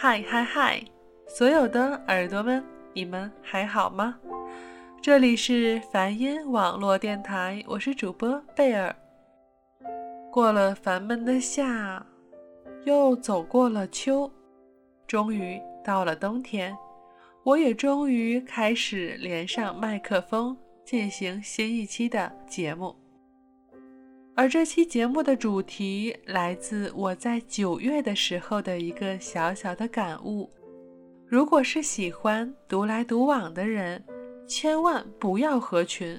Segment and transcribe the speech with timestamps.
[0.00, 0.80] 嗨嗨嗨！
[1.26, 4.16] 所有的耳朵们，你们还好吗？
[5.02, 8.94] 这里是梵音网络电台，我是主播贝尔。
[10.30, 12.06] 过了烦闷的夏，
[12.84, 14.30] 又走过了秋，
[15.04, 16.78] 终于到了冬天，
[17.42, 22.94] 我也终于开始连上麦克风，进行新一期的节目。
[24.38, 30.48] 而这期节目的主题来自我在九月的时候的一个小小的感悟。
[31.26, 34.00] 如果是喜欢独来独往的人，
[34.46, 36.16] 千万不要合群，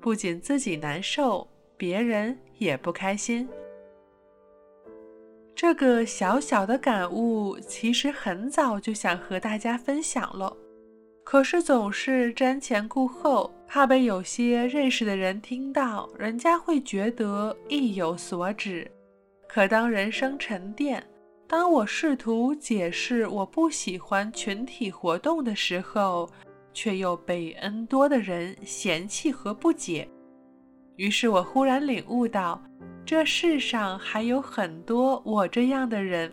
[0.00, 1.46] 不仅自己难受，
[1.76, 3.48] 别人也不开心。
[5.54, 10.56] 这个小小的感悟，其实很早就想和大家分享了。
[11.24, 18.88] 可是总是瞻前顾后，怕被有些认识的人听到，人家会觉得意有所指。
[19.48, 21.02] 可当人生沉淀，
[21.48, 26.28] 当我试图解释我不喜欢群体活动的时候，
[26.74, 30.06] 却又被 N 多的人嫌弃和不解。
[30.96, 32.62] 于是我忽然领悟到，
[33.04, 36.30] 这世上还有很多我这样的人。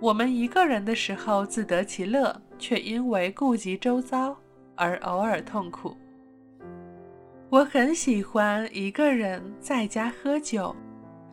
[0.00, 2.38] 我们一个人的时候自得其乐。
[2.60, 4.36] 却因为顾及周遭
[4.76, 5.96] 而偶尔痛苦。
[7.48, 10.76] 我很喜欢一个人在家喝酒，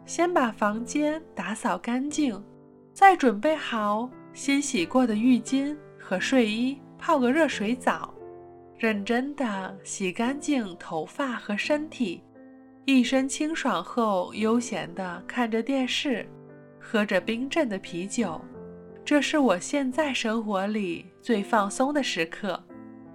[0.03, 2.44] 先把房间打扫干净，
[2.92, 8.11] 再准备好新洗过的浴巾和睡衣，泡个热水澡，
[8.80, 12.23] 认真的洗干净头发和身体，
[12.86, 16.27] 一身清爽后，悠闲的看着电视，
[16.80, 18.42] 喝着冰镇的啤酒。
[19.08, 22.62] 这是我现在生活里最放松的时刻，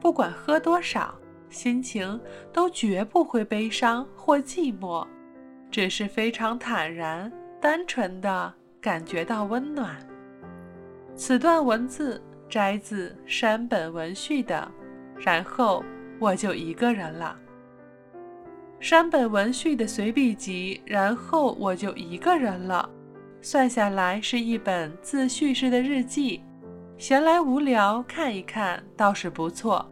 [0.00, 1.14] 不管喝多少，
[1.50, 2.18] 心情
[2.50, 5.06] 都绝不会悲伤或寂寞，
[5.70, 7.30] 只是非常坦然、
[7.60, 9.94] 单纯的感觉到温暖。
[11.14, 14.66] 此段文字摘自山本文绪的，
[15.18, 15.84] 然后
[16.18, 17.38] 我就一个人了。
[18.80, 22.88] 山本文绪的随笔集，然后我就一个人了。
[23.44, 26.40] 算下来是一本自叙式的日记，
[26.96, 29.84] 闲来无聊看一看倒是不错。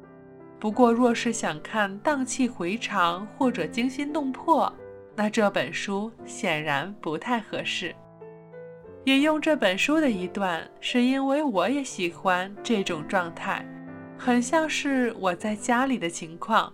[0.61, 4.72] 不过若是想看荡气回肠或者惊心动魄，
[5.16, 7.93] 那这本书显然不太合适。
[9.06, 13.67] 引用这本书的一段，是因为我也喜欢这种状态，
[14.17, 16.72] 很像是我在家里的情况：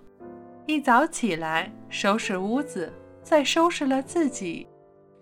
[0.66, 4.66] 一早起来收拾屋子，再收拾了自己。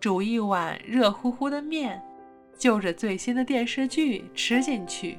[0.05, 1.99] 煮一碗热乎乎的面，
[2.59, 5.17] 就着最新的电视剧吃进去，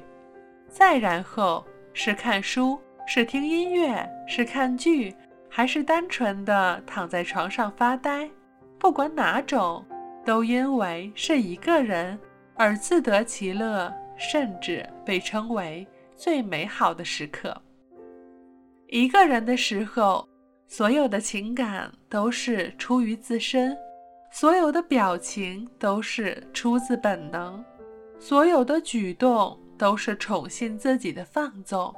[0.68, 5.12] 再然后是看书，是听音乐，是看剧，
[5.50, 8.30] 还是单纯的躺在床上发呆，
[8.78, 9.84] 不管哪种，
[10.24, 12.16] 都因为是一个人
[12.54, 17.60] 而自得其乐，甚至被称为最美好的时刻。
[18.86, 20.28] 一个人的时候，
[20.68, 23.76] 所有的情感都是出于自身。
[24.38, 27.64] 所有的表情都是出自本能，
[28.18, 31.90] 所有的举动都是宠幸自己的放纵，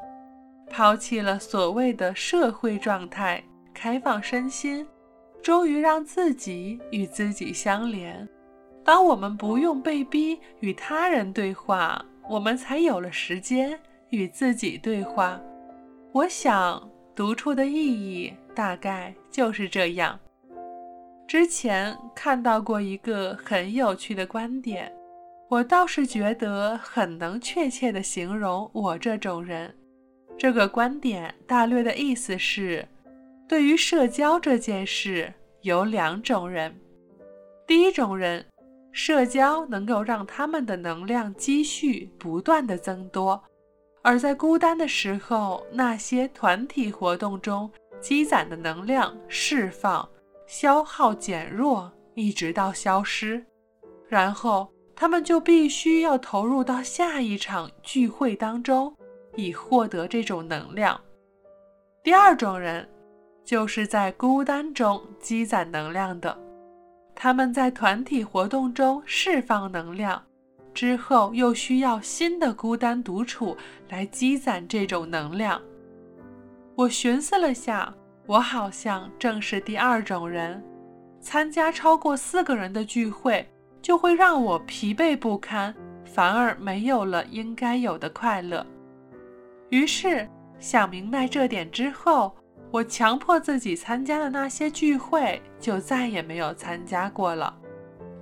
[0.70, 3.42] 抛弃了所谓的社会状态，
[3.74, 4.86] 开放身心，
[5.42, 8.28] 终于让自己与自己相连。
[8.84, 13.76] 当我们不用被逼与他人对话，我们才有了时间
[14.10, 15.40] 与自己对话。
[16.12, 20.16] 我想，独处的意义大概就是这样。
[21.28, 24.90] 之前看到过一个很有趣的观点，
[25.50, 29.76] 我倒是觉得很能确切地形容我这种人。
[30.38, 32.88] 这个观点大略的意思是，
[33.46, 35.30] 对于社交这件事，
[35.60, 36.74] 有两种人。
[37.66, 38.46] 第一种人，
[38.90, 43.44] 社交能够让他们的能量积蓄不断的增多，
[44.00, 47.70] 而在孤单的时候，那些团体活动中
[48.00, 50.08] 积攒的能量释放。
[50.48, 53.44] 消耗减弱，一直到消失，
[54.08, 54.66] 然后
[54.96, 58.96] 他们就必须要投入到下一场聚会当中，
[59.36, 60.98] 以获得这种能量。
[62.02, 62.88] 第二种人，
[63.44, 66.34] 就是在孤单中积攒能量的，
[67.14, 70.24] 他们在团体活动中释放能量，
[70.72, 73.54] 之后又需要新的孤单独处
[73.90, 75.60] 来积攒这种能量。
[76.74, 77.94] 我寻思了下，
[78.28, 80.62] 我好像正是第二种人。
[81.18, 83.48] 参加超过四个人的聚会，
[83.80, 88.64] 就会让我疲惫不堪，反而没有了应该有的快乐。
[89.70, 90.28] 于是
[90.58, 92.36] 想明白这点之后，
[92.70, 97.56] 我强迫自己参加的那些聚会，就再也没有参加过了。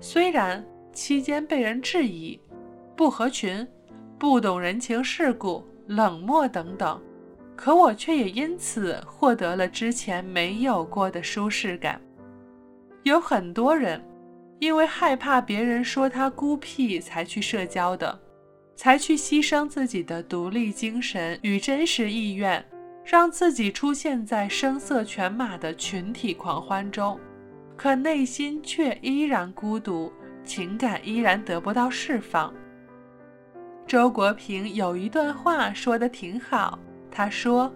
[0.00, 2.40] 虽然期间被人质疑，
[2.94, 3.66] 不合群、
[4.20, 7.02] 不懂人情世故、冷漠等等。
[7.56, 12.00] 可我却也因此获得了之前没有过的舒适感。
[13.02, 14.00] 有很多人
[14.58, 18.18] 因为害怕别人说他孤僻才去社交的，
[18.74, 22.64] 才去牺牲自己的独立精神与真实意愿，
[23.04, 27.18] 让自己出现在声色犬马的群体狂欢中，
[27.76, 30.12] 可内心却依然孤独，
[30.44, 32.52] 情感依然得不到释放。
[33.86, 36.78] 周国平有一段话说的挺好。
[37.16, 37.72] 他说：“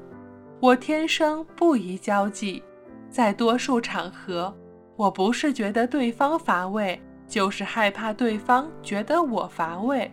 [0.61, 2.63] 我天生不宜交际，
[3.09, 4.55] 在多数场合，
[4.97, 10.13] 我不是觉得对方乏味，就是害怕对方觉得我乏味。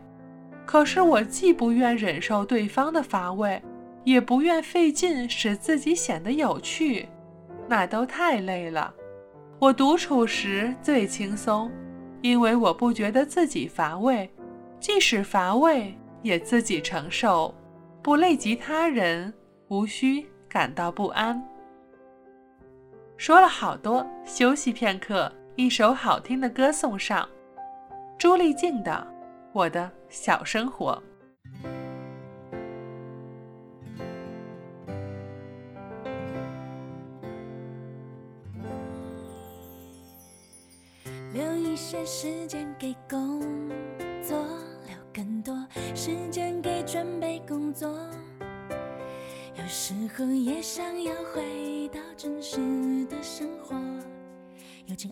[0.66, 3.62] 可是我既不愿忍受对方的乏味，
[4.06, 7.10] 也不愿费劲使自己显得有趣，
[7.68, 8.94] 那都太累了。
[9.60, 11.70] 我独处时最轻松，
[12.22, 14.30] 因为我不觉得自己乏味，
[14.80, 17.54] 即使乏味也自己承受。”
[18.08, 19.34] 不累及他人，
[19.68, 21.46] 无需感到不安。
[23.18, 27.28] 说了好多，休息片刻，一首好听的歌送上。
[28.18, 29.06] 朱丽静的
[29.52, 30.94] 《我的小生活》。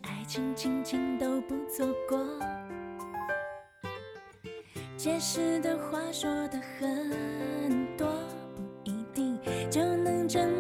[0.02, 2.18] 爱情、亲情都不错过。
[4.98, 8.08] 解释的话说的很多，
[8.56, 9.40] 不一定
[9.70, 10.55] 就能证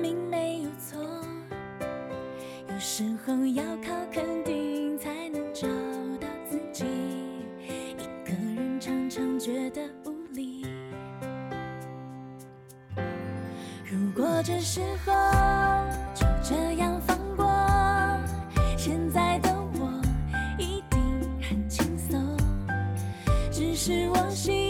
[23.57, 24.64] 只是我心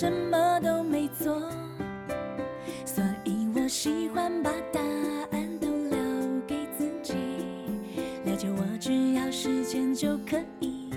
[0.00, 1.38] 什么都没做，
[2.86, 4.80] 所以我喜欢把答
[5.30, 5.98] 案都留
[6.46, 7.12] 给自己，
[8.24, 10.88] 了解我只要时间就可以。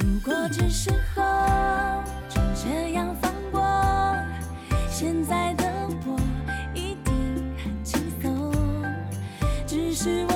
[0.00, 1.22] 如果这时候
[2.28, 3.62] 就这样放过，
[4.90, 5.64] 现在的
[6.04, 6.18] 我
[6.74, 7.14] 一定
[7.62, 8.52] 很轻松。
[9.68, 10.35] 只是我。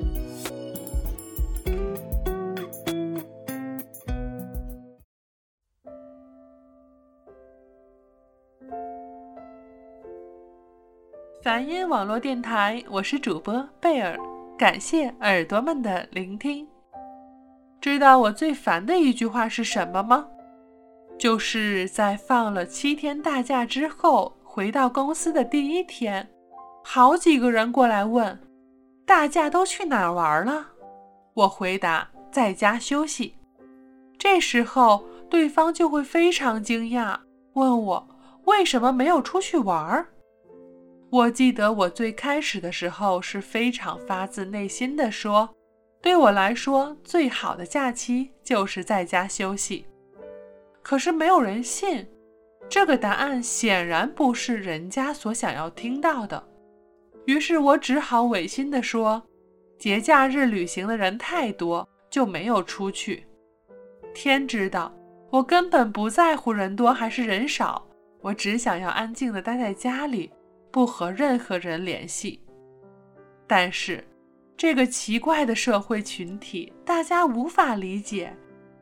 [11.43, 14.15] 梵音网络电台，我是主播贝尔，
[14.55, 16.67] 感谢耳朵们的聆听。
[17.81, 20.27] 知道我最烦的一句话是什么吗？
[21.17, 26.29] 就是在放了七天大假之后，回到公司的第一天，
[26.83, 28.39] 好几个人过来问
[29.03, 30.67] ：“大假都去哪儿玩了？”
[31.33, 33.33] 我回答：“在家休息。”
[34.15, 37.17] 这时候，对方就会非常惊讶，
[37.53, 38.07] 问我
[38.45, 40.05] 为什么没有出去玩儿。
[41.11, 45.53] 我记得我最开始的时候是非常发自内心的说，
[46.01, 49.85] 对我来说最好的假期就是在家休息。
[50.81, 52.07] 可是没有人信，
[52.69, 56.41] 这个答案显然不是人家所想要听到的。
[57.25, 59.21] 于是我只好违心的说，
[59.77, 63.27] 节假日旅行的人太多，就没有出去。
[64.13, 64.93] 天知道，
[65.29, 67.85] 我根本不在乎人多还是人少，
[68.21, 70.31] 我只想要安静的待在家里。
[70.71, 72.39] 不和任何人联系，
[73.45, 74.03] 但是
[74.55, 78.35] 这个奇怪的社会群体大家无法理解，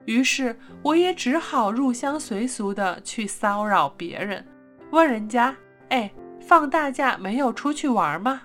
[0.05, 4.45] 于是我也只好入乡随俗的去骚扰别人，
[4.91, 5.55] 问人家
[5.89, 8.43] ：“哎，放大假没有出去玩吗？”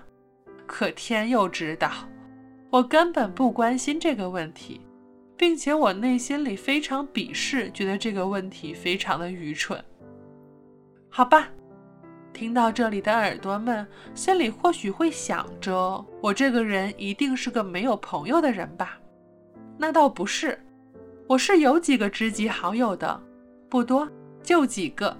[0.65, 1.91] 可天佑知道，
[2.71, 4.81] 我根本不关心这个问题，
[5.37, 9.79] 并且我内心里非常鄙视，觉得这个问题非常的愚蠢。
[11.09, 11.49] 好吧。
[12.35, 18.99] 听到这里的耳朵们，心里或许会想着：我这个人一定是个没有朋友的人吧？
[19.77, 20.59] 那倒不是，
[21.27, 23.21] 我是有几个知己好友的，
[23.69, 24.05] 不多，
[24.43, 25.15] 就几个。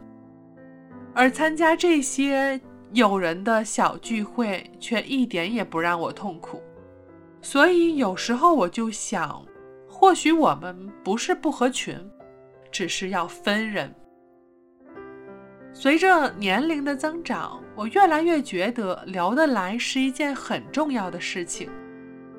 [1.13, 2.59] 而参加这些
[2.91, 6.61] 友人的小聚会，却一点也不让我痛苦。
[7.41, 9.41] 所以有时候我就想，
[9.87, 11.97] 或许我们不是不合群，
[12.69, 13.95] 只是要分人。
[15.77, 21.69] 随着年龄的增长，我越来越觉得聊得来是一件很重要的事情，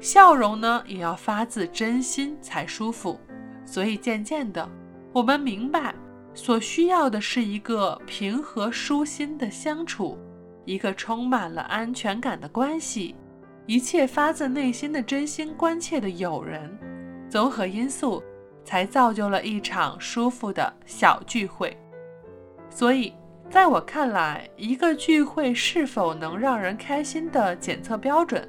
[0.00, 3.21] 笑容呢也要发自真心才舒服。
[3.66, 4.66] 所以渐渐的，
[5.12, 5.95] 我们明白，
[6.33, 10.16] 所需要的是一个平和舒心的相处，
[10.64, 13.14] 一个充满了安全感的关系，
[13.66, 16.75] 一切发自内心的真心关切的友人，
[17.28, 18.23] 综合因素，
[18.64, 21.76] 才造就了一场舒服的小聚会。
[22.71, 23.12] 所以。
[23.49, 28.47] 在我看来，一个聚会是否能让人开心的检测标准，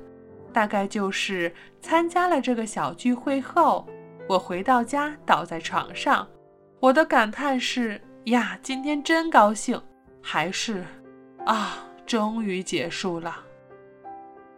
[0.51, 3.87] 大概就是参加了这个小聚会后，
[4.27, 6.27] 我回到家倒在床上，
[6.79, 9.81] 我的感叹是呀，今天真高兴，
[10.21, 10.83] 还是
[11.45, 13.37] 啊，终于结束了。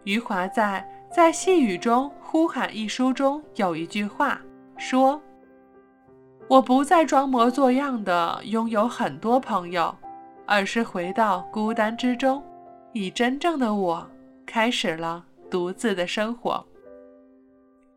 [0.05, 4.41] 余华在《在细雨中呼喊》一书中有一句话
[4.77, 5.22] 说
[6.48, 9.93] ：“我不再装模作样的拥有很多朋友。”
[10.51, 12.44] 而是回到孤单之中，
[12.91, 14.10] 以真正的我
[14.48, 16.65] 开始了独自的生活。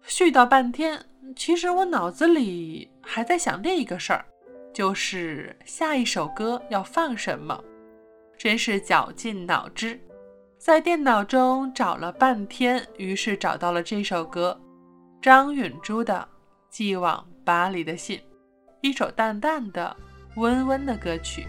[0.07, 1.03] 絮叨半天，
[1.35, 4.23] 其实我脑子里还在想另一个事儿，
[4.71, 7.59] 就是下一首歌要放什么。
[8.37, 9.99] 真是绞尽脑汁，
[10.59, 14.61] 在电脑中找了半天，于是找到了这首歌，
[15.23, 16.17] 张允珠的
[16.69, 18.19] 《寄往巴黎的信》，
[18.83, 19.97] 一首淡淡的、
[20.37, 21.47] 温温的歌曲。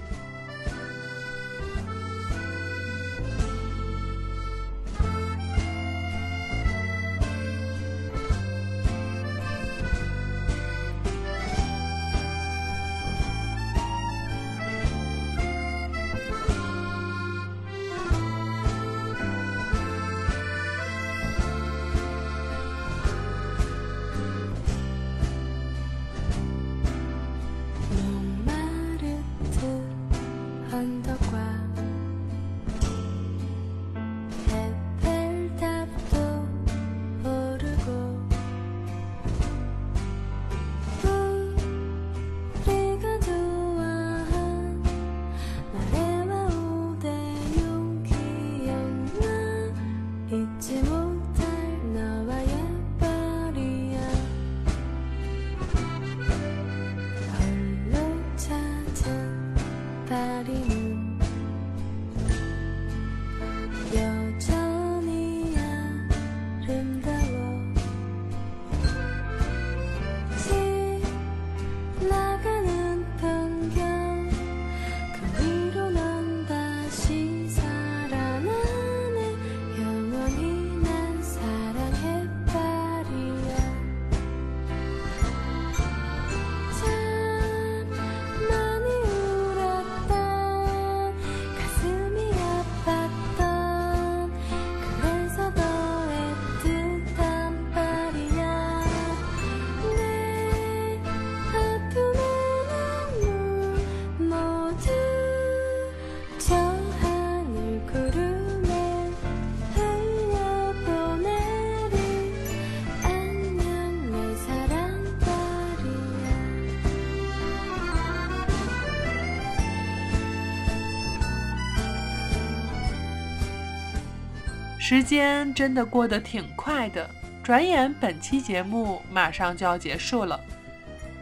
[124.86, 127.10] 时间真的过得挺快的，
[127.42, 130.38] 转眼本期节目马上就要结束了。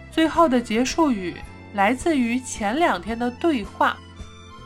[0.09, 1.35] 最后的结束语
[1.75, 3.95] 来自于前两天的对话，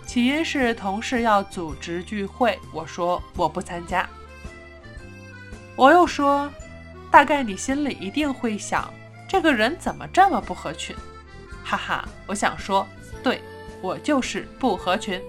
[0.07, 4.07] 起因是同事要组织聚会，我说我不参加。
[5.75, 6.49] 我又说，
[7.11, 8.89] 大概你心里一定会想，
[9.27, 10.95] 这个人怎么这么不合群？
[11.65, 12.87] 哈哈，我想说，
[13.21, 13.41] 对
[13.81, 15.21] 我就是不合群。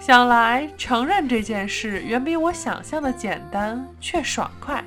[0.00, 4.82] 想来承认这件事远比我想象的简单，却爽快。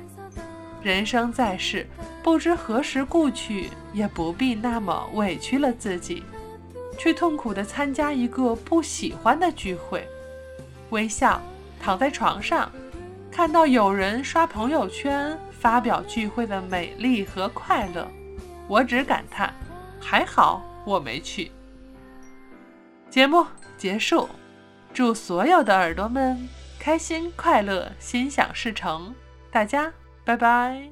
[0.82, 1.86] 人生在世，
[2.20, 6.24] 不知何时故去，也不必那么委屈了自己，
[6.98, 10.04] 去痛苦地参加一个不喜欢的聚会。
[10.90, 11.40] 微笑，
[11.80, 12.68] 躺在床上，
[13.30, 18.10] 看到有人刷朋友圈发表聚会的美丽和快乐，
[18.66, 19.54] 我只感叹：
[20.00, 21.52] 还好我没去。
[23.08, 23.46] 节目
[23.78, 24.28] 结束。
[24.94, 29.12] 祝所有的耳朵们开心快乐，心想事成！
[29.50, 29.92] 大家
[30.24, 30.88] 拜拜。